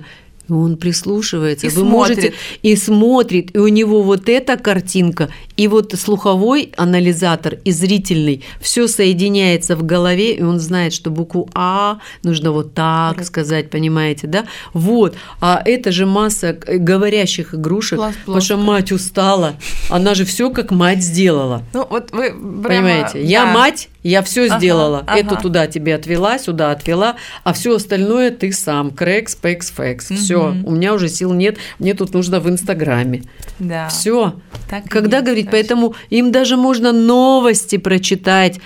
[0.49, 1.67] И он прислушивается.
[1.67, 2.35] И Вы можете смотрит.
[2.63, 8.87] и смотрит, и у него вот эта картинка, и вот слуховой анализатор, и зрительный, все
[8.87, 14.45] соединяется в голове, и он знает, что букву А нужно вот так сказать, понимаете, да?
[14.73, 15.15] Вот.
[15.39, 19.55] А это же масса э, говорящих игрушек, потому что мать устала,
[19.89, 21.63] она же все как мать сделала.
[21.73, 23.53] Ну, вот вы прямо- Понимаете, я да.
[23.53, 25.03] мать, я все Ага, сделала.
[25.07, 25.19] ага.
[25.19, 28.91] Это туда тебе отвела, сюда отвела, а все остальное ты сам.
[28.91, 30.09] Крекс, пекс, фекс.
[30.09, 30.65] Все, Мгм.
[30.67, 33.23] у меня уже сил нет, мне тут нужно в Инстаграме.
[33.59, 33.87] Да.
[33.89, 34.35] Все.
[34.69, 35.57] Так Когда есть, говорить, точно.
[35.57, 38.59] поэтому им даже можно новости прочитать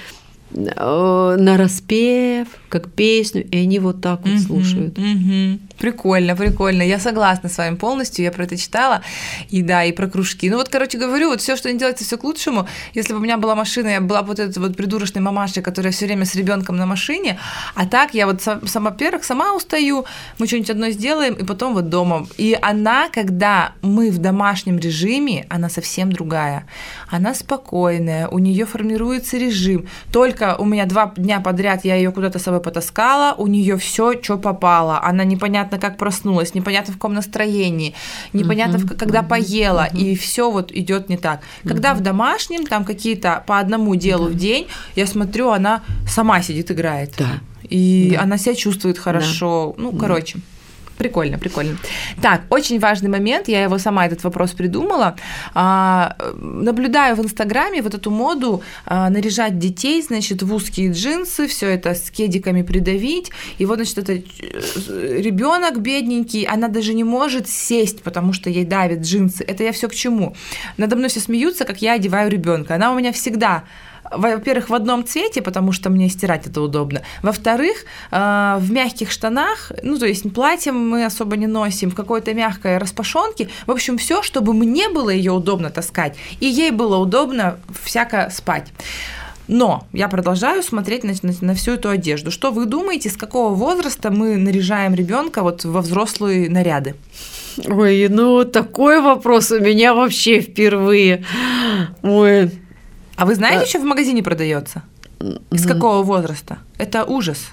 [0.53, 4.97] э, на распев, как песню, и они вот так вот Мгм, слушают.
[4.97, 5.59] мгм.
[5.79, 6.81] Прикольно, прикольно.
[6.81, 8.25] Я согласна с вами полностью.
[8.25, 9.01] Я про это читала.
[9.49, 10.49] И да, и про кружки.
[10.49, 12.67] Ну вот, короче говорю, вот все, что не делается, все к лучшему.
[12.93, 15.93] Если бы у меня была машина, я была бы вот этой вот придурочной мамашей, которая
[15.93, 17.39] все время с ребенком на машине.
[17.75, 20.05] А так я вот са- сама, во-первых, сама устаю,
[20.39, 22.25] мы что-нибудь одно сделаем, и потом вот дома.
[22.37, 26.65] И она, когда мы в домашнем режиме, она совсем другая.
[27.09, 29.87] Она спокойная, у нее формируется режим.
[30.11, 34.19] Только у меня два дня подряд я ее куда-то с собой потаскала, у нее все,
[34.21, 34.99] что попало.
[35.03, 37.93] Она непонятно как проснулась, непонятно в каком настроении,
[38.33, 41.41] непонятно в- когда поела, и все вот идет не так.
[41.67, 46.71] Когда в домашнем, там какие-то по одному делу в день, я смотрю, она сама сидит,
[46.71, 47.13] играет.
[47.17, 47.39] Да.
[47.69, 48.21] И Да.
[48.23, 49.75] она себя чувствует хорошо.
[49.77, 50.39] Ну, короче.
[50.97, 51.77] Прикольно, прикольно.
[52.21, 55.15] Так, очень важный момент, я его сама этот вопрос придумала.
[55.53, 61.47] А, э, наблюдаю в Инстаграме вот эту моду а, наряжать детей, значит, в узкие джинсы,
[61.47, 63.31] все это с кедиками придавить.
[63.59, 69.01] И вот, значит, это ребенок бедненький, она даже не может сесть, потому что ей давят
[69.01, 69.43] джинсы.
[69.43, 70.35] Это я все к чему?
[70.77, 72.75] Надо мной все смеются, как я одеваю ребенка.
[72.75, 73.63] Она у меня всегда
[74.11, 77.01] во-первых, в одном цвете, потому что мне стирать это удобно.
[77.21, 77.77] Во-вторых,
[78.11, 82.77] э, в мягких штанах, ну, то есть платье мы особо не носим, в какой-то мягкой
[82.77, 83.49] распашонке.
[83.65, 88.71] В общем, все, чтобы мне было ее удобно таскать, и ей было удобно всяко спать.
[89.47, 92.31] Но я продолжаю смотреть на, на, на всю эту одежду.
[92.31, 96.95] Что вы думаете, с какого возраста мы наряжаем ребенка вот во взрослые наряды?
[97.65, 101.23] Ой, ну такой вопрос у меня вообще впервые.
[102.03, 102.51] Ой.
[103.17, 103.65] А вы знаете, а...
[103.65, 104.83] что в магазине продается?
[105.49, 106.59] С какого возраста?
[106.77, 107.49] Это ужас.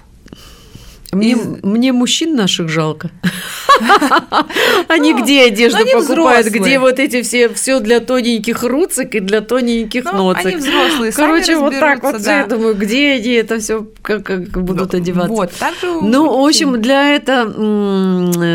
[1.11, 1.63] Мне, Из...
[1.63, 3.09] мне мужчин наших жалко.
[4.87, 10.03] Они где одежду покупают, где вот эти все все для тоненьких руцек и для тоненьких
[10.05, 10.45] носок.
[10.45, 15.33] Они взрослые, Короче, вот так вот я думаю, где они это все как будут одеваться.
[15.33, 16.01] Вот, так же.
[16.01, 17.45] Ну, в общем, для этого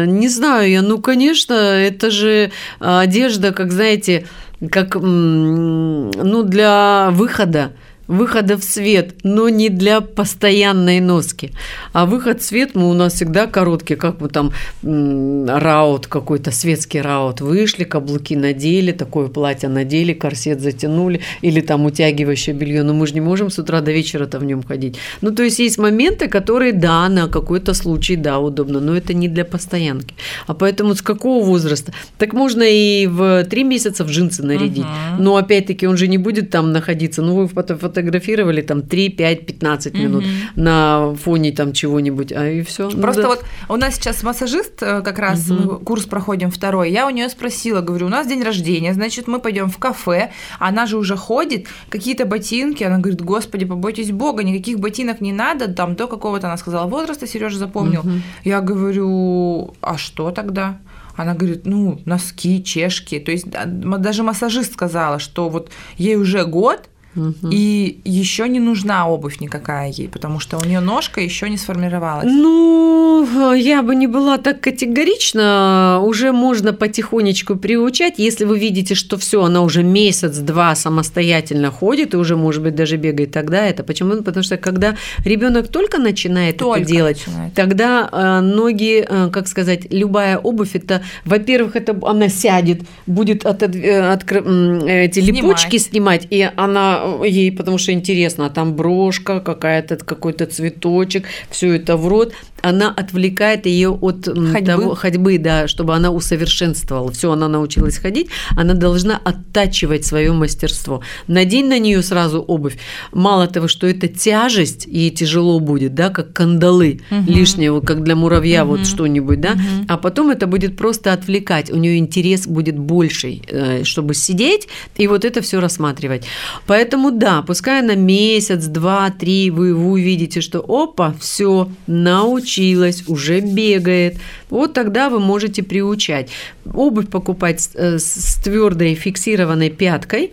[0.04, 4.26] не знаю я, ну, конечно, это же одежда, как знаете,
[4.68, 7.72] как ну для выхода
[8.10, 11.52] выхода в свет, но не для постоянной носки.
[11.92, 17.00] А выход в свет мы у нас всегда короткий, как мы там раут какой-то, светский
[17.00, 17.40] раут.
[17.40, 22.82] Вышли, каблуки надели, такое платье надели, корсет затянули, или там утягивающее белье.
[22.82, 24.96] Но мы же не можем с утра до вечера-то в нем ходить.
[25.20, 29.28] Ну, то есть есть моменты, которые, да, на какой-то случай, да, удобно, но это не
[29.28, 30.14] для постоянки.
[30.46, 31.92] А поэтому с какого возраста?
[32.18, 34.84] Так можно и в три месяца в джинсы нарядить.
[34.84, 35.22] Угу.
[35.22, 37.22] Но опять-таки он же не будет там находиться.
[37.22, 40.32] Ну, вы фото сфотографировали там 3, 5, 15 минут угу.
[40.56, 42.88] на фоне там чего-нибудь, а и все.
[42.88, 43.34] Ну Просто ну, да.
[43.34, 45.62] вот у нас сейчас массажист, э, как раз угу.
[45.62, 49.38] мы курс проходим второй, я у нее спросила, говорю, у нас день рождения, значит, мы
[49.38, 54.78] пойдем в кафе, она же уже ходит, какие-то ботинки, она говорит, господи, побойтесь Бога, никаких
[54.78, 58.00] ботинок не надо, там до какого-то, она сказала, возраста, Сережа запомнил.
[58.00, 58.10] Угу.
[58.44, 60.78] Я говорю, а что тогда?
[61.16, 63.18] Она говорит, ну, носки, чешки.
[63.18, 67.48] То есть даже массажист сказала, что вот ей уже год, Угу.
[67.50, 72.26] И еще не нужна обувь никакая ей, потому что у нее ножка еще не сформировалась.
[72.26, 76.00] Ну, я бы не была так категорична.
[76.02, 78.14] Уже можно потихонечку приучать.
[78.18, 82.96] Если вы видите, что все, она уже месяц-два самостоятельно ходит и уже, может быть, даже
[82.96, 84.22] бегает, тогда это почему?
[84.22, 87.54] Потому что когда ребенок только начинает только это делать, начинает.
[87.54, 93.62] тогда э, ноги, э, как сказать, любая обувь, это, во-первых, это она сядет, будет от,
[93.62, 95.42] от, от, эти снимать.
[95.42, 101.74] липучки снимать, и она ей, потому что интересно, а там брошка, какая-то какой-то цветочек, все
[101.74, 102.32] это в рот,
[102.62, 104.66] она отвлекает ее от ходьбы.
[104.66, 107.10] Того, ходьбы, да, чтобы она усовершенствовала.
[107.12, 111.02] Все, она научилась ходить, она должна оттачивать свое мастерство.
[111.26, 112.78] Надень на нее сразу обувь.
[113.12, 117.30] Мало того, что это тяжесть, ей тяжело будет, да, как кандалы угу.
[117.30, 118.76] лишнего, как для муравья угу.
[118.76, 119.86] вот что-нибудь, да, угу.
[119.88, 121.70] а потом это будет просто отвлекать.
[121.70, 126.24] У нее интерес будет больший, э, чтобы сидеть и вот это все рассматривать.
[126.66, 133.04] Поэтому да, пускай на месяц, два, три вы, вы увидите, что опа, все, научилась научилась,
[133.08, 134.16] уже бегает,
[134.50, 136.30] вот тогда вы можете приучать.
[136.72, 140.32] Обувь покупать с, э, с твердой фиксированной пяткой,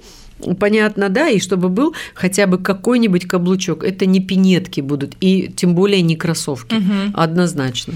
[0.59, 3.83] Понятно, да, и чтобы был хотя бы какой-нибудь каблучок.
[3.83, 6.75] Это не пинетки будут, и тем более не кроссовки.
[6.75, 7.13] Угу.
[7.13, 7.95] Однозначно.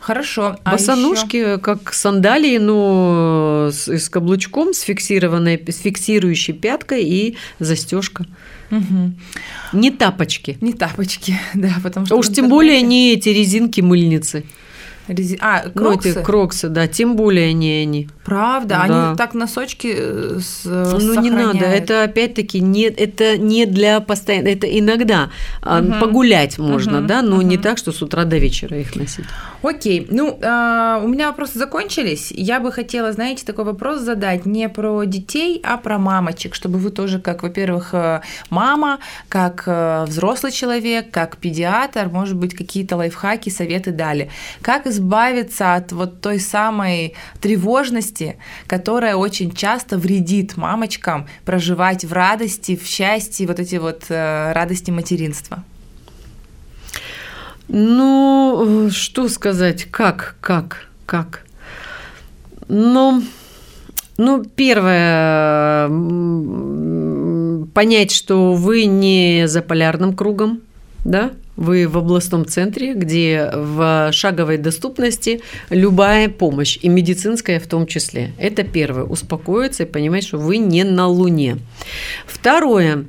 [0.00, 0.58] Хорошо.
[0.64, 1.58] А Босоножки, еще...
[1.58, 8.26] как сандалии, но с, с каблучком, с фиксированной, с фиксирующей пяткой и застежка.
[8.70, 9.12] Угу.
[9.72, 10.58] Не тапочки.
[10.60, 12.16] Не тапочки, да, потому что...
[12.16, 14.44] Уж тем более не эти резинки-мыльницы.
[15.08, 15.38] Рези...
[15.40, 16.10] А, кроксы?
[16.10, 18.08] Эти кроксы, да, тем более не они.
[18.24, 18.68] Правда?
[18.68, 18.82] Да.
[18.82, 21.22] Они так носочки э, с, Ну, сохраняют.
[21.22, 25.30] не надо, это опять-таки не, это не для постоянно, это иногда
[25.62, 25.94] угу.
[26.00, 27.06] погулять можно, угу.
[27.06, 27.42] да, но угу.
[27.42, 29.24] не так, что с утра до вечера их носить.
[29.62, 32.30] Окей, ну, э, у меня вопросы закончились.
[32.30, 36.90] Я бы хотела, знаете, такой вопрос задать не про детей, а про мамочек, чтобы вы
[36.90, 39.66] тоже, как, во-первых, э, мама, как
[40.06, 44.30] взрослый человек, как педиатр, может быть, какие-то лайфхаки, советы дали.
[44.60, 52.12] Как из избавиться от вот той самой тревожности, которая очень часто вредит мамочкам проживать в
[52.12, 55.64] радости, в счастье, вот эти вот э, радости материнства?
[57.68, 61.44] Ну, что сказать, как, как, как?
[62.66, 63.22] Ну,
[64.16, 65.88] ну, первое,
[67.72, 70.60] понять, что вы не за полярным кругом,
[71.04, 75.40] да, вы в областном центре, где в шаговой доступности
[75.70, 78.32] любая помощь, и медицинская в том числе.
[78.38, 79.02] Это первое.
[79.02, 81.58] Успокоиться и понимать, что вы не на Луне.
[82.26, 83.06] Второе.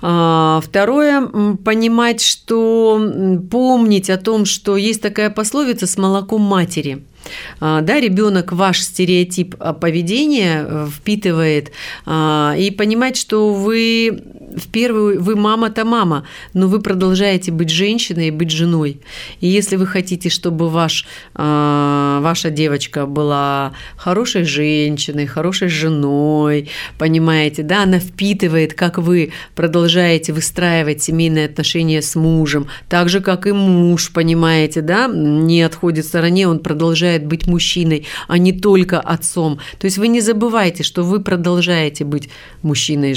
[0.00, 1.28] А, второе.
[1.64, 7.04] Понимать, что помнить о том, что есть такая пословица с молоком матери–
[7.60, 11.72] а, да, ребенок ваш стереотип поведения э, впитывает,
[12.04, 14.22] а, и понимать, что вы
[14.56, 17.81] в первую вы мама-то мама, но вы продолжаете быть женщиной
[18.28, 19.00] и быть женой.
[19.40, 26.68] И если вы хотите, чтобы ваш, э, ваша девочка была хорошей женщиной, хорошей женой,
[26.98, 33.46] понимаете, да, она впитывает, как вы продолжаете выстраивать семейные отношения с мужем, так же, как
[33.46, 39.00] и муж, понимаете, да, не отходит в стороне, он продолжает быть мужчиной, а не только
[39.00, 39.58] отцом.
[39.78, 42.28] То есть вы не забывайте, что вы продолжаете быть
[42.62, 43.14] мужчиной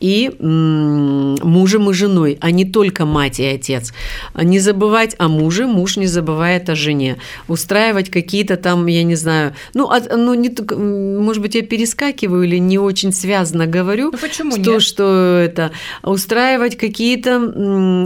[0.00, 3.92] и мужем и женой, а не только мать и отец.
[4.34, 7.16] Не забывать о муже, муж не забывает о жене.
[7.48, 12.58] Устраивать какие-то там, я не знаю, ну, от, ну не, может быть, я перескакиваю или
[12.58, 14.82] не очень связано говорю, ну, почему что, нет?
[14.82, 15.72] что это,
[16.02, 17.30] устраивать какие-то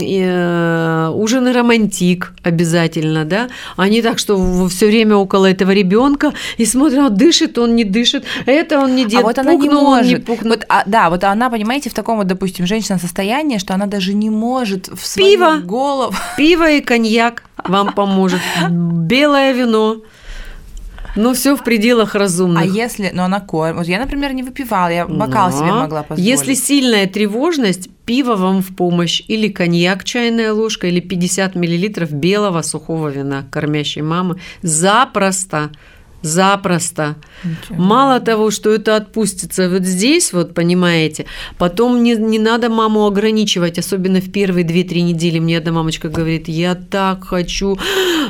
[0.01, 6.65] э, ужины романтик обязательно, да, а не так, что все время около этого ребенка и
[6.65, 10.11] смотрят, он дышит, он не дышит, это он не делает, а вот она не может.
[10.11, 10.53] не пукнул.
[10.53, 14.13] Вот, а, да, вот она, понимаете, в таком вот, допустим, женщина состоянии, что она даже
[14.13, 15.57] не может в свою Пиво.
[15.57, 16.13] голову...
[16.37, 18.41] Пиво и коньяк вам поможет.
[18.69, 20.01] Белое вино.
[21.15, 22.61] Ну, все в пределах разумных.
[22.61, 23.75] А если, ну, она кормит.
[23.75, 26.29] Вот я, например, не выпивала, я бокал Но себе могла позволить.
[26.29, 32.61] Если сильная тревожность, пиво вам в помощь, или коньяк, чайная ложка, или 50 миллилитров белого
[32.61, 34.37] сухого вина кормящей мамы.
[34.61, 35.71] Запросто.
[36.21, 37.15] Запросто.
[37.43, 37.83] Ничего.
[37.83, 41.25] Мало того, что это отпустится вот здесь, вот понимаете,
[41.57, 45.39] потом не, не надо маму ограничивать, особенно в первые 2-3 недели.
[45.39, 47.77] Мне одна мамочка говорит, я так хочу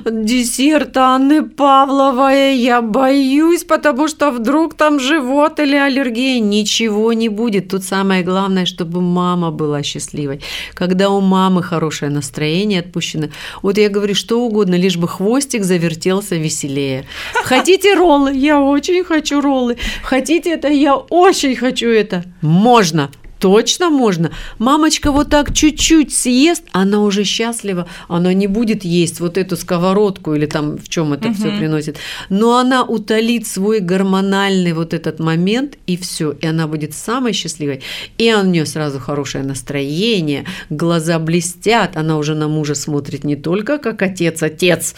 [0.06, 6.40] десерт Анны Павловой, я боюсь, потому что вдруг там живот или аллергия.
[6.40, 7.70] Ничего не будет.
[7.70, 10.42] Тут самое главное, чтобы мама была счастливой.
[10.74, 13.28] Когда у мамы хорошее настроение отпущено,
[13.62, 17.06] вот я говорю, что угодно, лишь бы хвостик завертелся веселее.
[17.44, 18.36] Хотите Хотите роллы?
[18.36, 19.76] Я очень хочу роллы.
[20.04, 20.68] Хотите это?
[20.68, 22.24] Я очень хочу это.
[22.42, 23.10] Можно.
[23.40, 24.30] Точно можно.
[24.60, 30.36] Мамочка вот так чуть-чуть съест, она уже счастлива, она не будет есть вот эту сковородку
[30.36, 31.34] или там в чем это Мгм.
[31.34, 31.98] все приносит,
[32.30, 37.82] но она утолит свой гормональный вот этот момент и все, и она будет самой счастливой,
[38.20, 43.80] и у нее сразу хорошее настроение, глаза блестят, она уже на мужа смотрит не только
[43.80, 44.94] как отец, отец,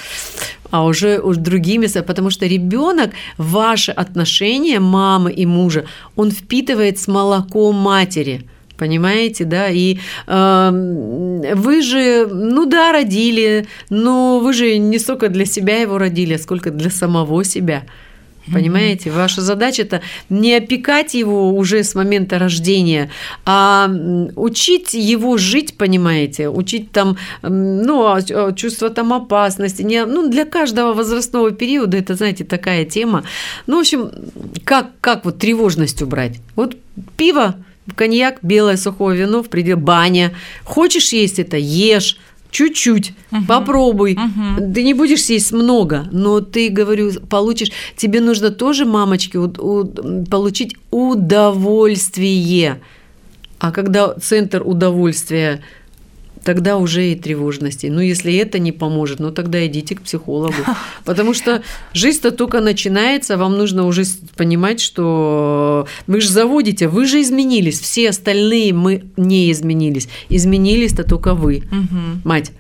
[0.73, 7.07] а уже уж другими, потому что ребенок ваши отношения мамы и мужа, он впитывает с
[7.07, 8.41] молоком матери.
[8.75, 9.69] Понимаете, да?
[9.69, 15.99] И э, вы же, ну да, родили, но вы же не столько для себя его
[15.99, 17.83] родили, сколько для самого себя.
[18.51, 23.09] Понимаете, ваша задача это не опекать его уже с момента рождения,
[23.45, 23.89] а
[24.35, 29.81] учить его жить, понимаете, учить там, ну, а- а чувство там опасности.
[29.81, 33.23] Не, ну, для каждого возрастного периода это, знаете, такая тема.
[33.65, 34.11] Ну, в общем,
[34.65, 36.39] как, как вот тревожность убрать?
[36.55, 36.75] Вот
[37.15, 37.55] пиво,
[37.95, 40.33] коньяк, белое сухое вино в пределе баня.
[40.63, 42.17] Хочешь есть это, ешь.
[42.53, 43.45] Чуть-чуть, Мгм.
[43.47, 44.15] попробуй.
[44.15, 44.73] Мгм.
[44.73, 47.71] Ты не будешь есть много, но ты, говорю, получишь.
[47.97, 52.79] Тебе нужно тоже, мамочки, у- у- получить удовольствие.
[53.59, 55.61] А когда центр удовольствия,
[56.43, 57.87] тогда уже и тревожности.
[57.87, 60.53] Ну, если это не поможет, ну тогда идите к психологу.
[61.05, 61.61] Потому что
[61.93, 64.03] жизнь-то только начинается, вам нужно уже
[64.35, 70.07] понимать, что вы же заводите, вы же изменились, все остальные мы не изменились.
[70.29, 72.21] Изменились-то только вы, Мгм.
[72.23, 72.51] мать.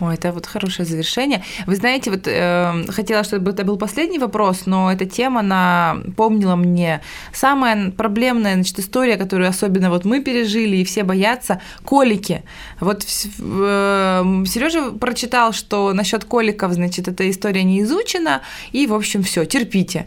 [0.00, 1.44] Ой, это вот хорошее завершение.
[1.66, 7.02] Вы знаете, вот э, хотела, чтобы это был последний вопрос, но эта тема напомнила мне
[7.34, 12.42] самая проблемная значит, история, которую особенно вот мы пережили и все боятся, колики.
[12.80, 18.40] Вот Сережа прочитал, что насчет коликов, значит, эта история не изучена,
[18.72, 20.06] и, в общем, все, терпите.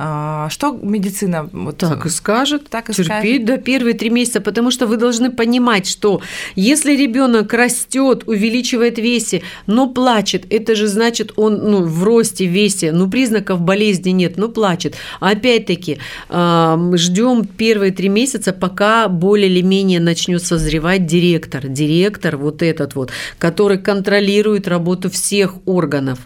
[0.00, 2.68] А, Что медицина вот Так и скажет.
[2.70, 6.22] Так и терпеть до первые три месяца, потому что вы должны понимать, что
[6.54, 12.92] если ребенок растет, увеличивает весе, но плачет, это же значит он ну, в росте, весе,
[12.92, 14.94] ну признаков болезни нет, но плачет.
[15.18, 22.62] Опять-таки а, ждем первые три месяца, пока более или менее начнет созревать директор, директор вот
[22.62, 26.20] этот вот, который контролирует работу всех органов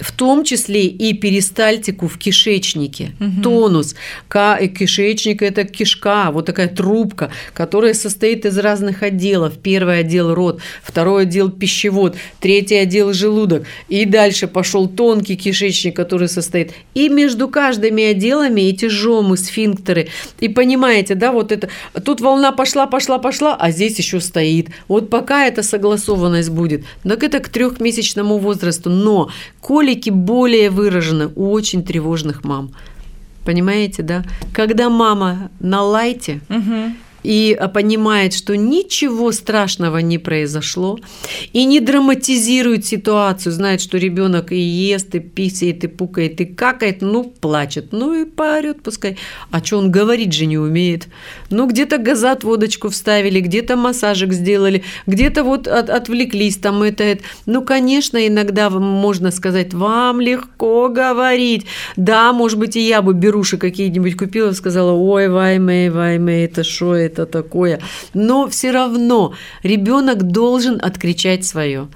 [0.00, 3.42] в том числе и перистальтику в кишечнике, Мгм.
[3.42, 3.94] тонус.
[4.34, 9.54] Э, Кишечник– это кишка, вот такая трубка, которая состоит из разных отделов.
[9.62, 13.64] Первый отдел– рот, второй отдел– пищевод, третий отдел– желудок.
[13.88, 16.72] И дальше пошел тонкий кишечник, который состоит.
[16.94, 20.08] И между каждыми отделами эти жомы, сфинктеры.
[20.40, 21.68] И понимаете, да, вот это,
[22.04, 24.68] тут волна пошла, пошла, пошла, а здесь еще стоит.
[24.88, 28.90] Вот пока эта согласованность будет, так это к трехмесячному возрасту.
[28.90, 29.30] Но
[29.86, 32.70] колики более выражены у очень тревожных мам.
[33.44, 34.24] Понимаете, да?
[34.52, 36.96] Когда мама на лайте, Мгм.
[37.26, 40.96] И понимает, что ничего страшного не произошло,
[41.52, 47.02] и не драматизирует ситуацию, знает, что ребенок и ест, и писает, и пукает, и какает,
[47.02, 49.18] ну, плачет, ну и поорет пускай.
[49.50, 51.08] А что он говорить же не умеет?
[51.50, 57.24] Ну, где-то газат водочку вставили, где-то массажик сделали, где-то вот от, отвлеклись там это, это.
[57.44, 61.66] Ну, конечно, иногда можно сказать, вам легко говорить.
[61.96, 66.94] Да, может быть, и я бы беруши какие-нибудь купила, сказала, ой, ваймей, ваймей, это что
[66.94, 67.80] это такое?
[68.12, 71.88] Но все равно ребенок должен откричать свое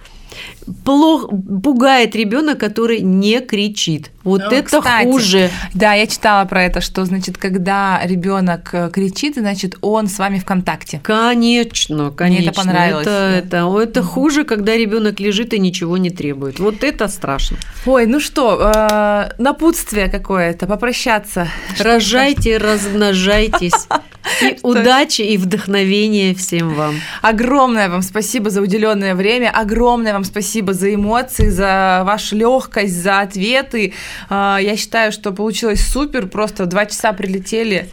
[0.84, 4.10] плохо пугает ребенок, который не кричит.
[4.22, 5.50] Вот ну, это кстати, хуже.
[5.72, 10.38] Да, я читала про это, что значит, когда ребенок э, кричит, значит, он с вами
[10.38, 11.00] в контакте.
[11.02, 12.40] Конечно, конечно.
[12.40, 13.06] Мне это понравилось.
[13.06, 13.58] Это, да.
[13.58, 16.60] это, это хуже, когда ребенок лежит и ничего не требует.
[16.60, 17.56] Вот это страшно.
[17.86, 21.48] Ой, ну что, э, напутствие какое-то, попрощаться.
[21.78, 23.86] Рожайте, размножайтесь.
[24.42, 26.96] И удачи и вдохновения всем вам.
[27.22, 33.20] Огромное вам спасибо за уделенное время, огромное вам спасибо за эмоции, за вашу легкость, за
[33.20, 33.94] ответы.
[34.28, 37.88] А, я считаю, что получилось супер, просто два часа прилетели.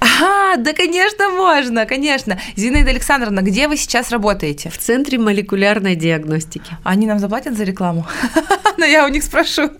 [0.00, 2.38] А, да, конечно, можно, конечно.
[2.54, 4.70] Зинаида Александровна, где вы сейчас работаете?
[4.70, 6.76] В Центре молекулярной диагностики.
[6.84, 8.06] Они нам заплатят за рекламу?
[8.76, 9.70] Но я у них спрошу.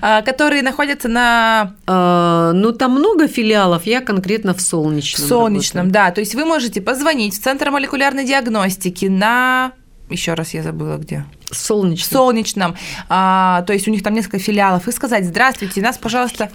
[0.00, 1.74] А, которые находятся на...
[1.86, 5.26] А, ну, там много филиалов, я конкретно в Солнечном.
[5.26, 6.10] В Солнечном, да.
[6.10, 9.72] То есть вы можете позвонить в Центр молекулярной диагностики на
[10.10, 11.24] еще раз я забыла где.
[11.50, 12.10] Солнечном.
[12.10, 12.76] Солнечном.
[13.08, 14.88] А, то есть у них там несколько филиалов.
[14.88, 16.50] И сказать, здравствуйте, нас, пожалуйста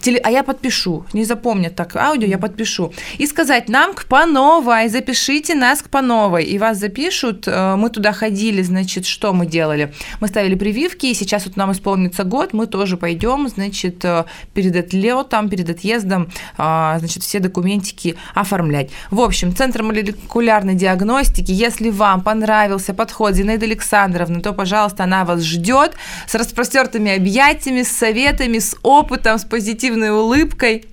[0.00, 0.20] теле...
[0.24, 4.88] а я подпишу, не запомнят так аудио, я подпишу, и сказать нам к по новой,
[4.88, 9.46] запишите нас к по новой, и вас запишут, э, мы туда ходили, значит, что мы
[9.46, 9.92] делали?
[10.20, 14.24] Мы ставили прививки, и сейчас вот нам исполнится год, мы тоже пойдем, значит, э,
[14.54, 18.90] перед отлетом, перед отъездом, а, значит, все документики оформлять.
[19.10, 25.42] В общем, Центр молекулярной диагностики, если вам понравился подход Зинаиды Александровны, то, пожалуйста, она вас
[25.42, 25.92] ждет
[26.26, 30.84] с распростертыми объятиями, с советами, с опытом, с позитивом позитивной улыбкой.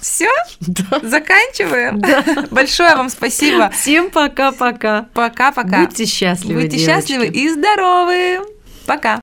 [0.00, 0.28] Все?
[0.60, 1.00] Да.
[1.02, 2.00] Заканчиваем?
[2.00, 2.24] Да.
[2.50, 3.70] Большое вам спасибо.
[3.70, 5.06] Всем пока-пока.
[5.14, 5.84] Пока-пока.
[5.86, 6.90] Будьте счастливы, Будьте девочки.
[6.90, 8.40] счастливы и здоровы.
[8.86, 9.20] Пока.